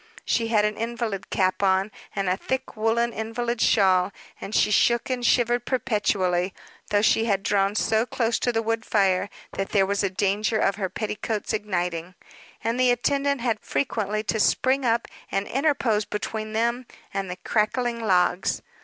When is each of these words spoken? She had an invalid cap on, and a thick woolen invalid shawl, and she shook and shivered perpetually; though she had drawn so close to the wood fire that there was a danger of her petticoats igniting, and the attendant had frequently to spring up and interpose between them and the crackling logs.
She 0.25 0.47
had 0.47 0.65
an 0.65 0.77
invalid 0.77 1.29
cap 1.29 1.61
on, 1.61 1.91
and 2.15 2.27
a 2.27 2.35
thick 2.35 2.75
woolen 2.75 3.13
invalid 3.13 3.61
shawl, 3.61 4.11
and 4.41 4.55
she 4.55 4.71
shook 4.71 5.11
and 5.11 5.23
shivered 5.23 5.63
perpetually; 5.67 6.55
though 6.89 7.03
she 7.03 7.25
had 7.25 7.43
drawn 7.43 7.75
so 7.75 8.07
close 8.07 8.39
to 8.39 8.51
the 8.51 8.63
wood 8.63 8.83
fire 8.83 9.29
that 9.57 9.69
there 9.73 9.85
was 9.85 10.01
a 10.01 10.09
danger 10.09 10.57
of 10.57 10.77
her 10.77 10.89
petticoats 10.89 11.53
igniting, 11.53 12.15
and 12.63 12.79
the 12.79 12.89
attendant 12.89 13.41
had 13.41 13.59
frequently 13.59 14.23
to 14.23 14.39
spring 14.39 14.83
up 14.85 15.07
and 15.31 15.45
interpose 15.47 16.03
between 16.03 16.53
them 16.53 16.87
and 17.13 17.29
the 17.29 17.35
crackling 17.37 17.99
logs. 18.03 18.63